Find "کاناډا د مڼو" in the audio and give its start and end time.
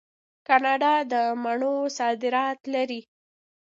0.47-1.75